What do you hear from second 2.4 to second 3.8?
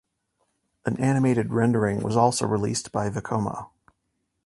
released by Vekoma.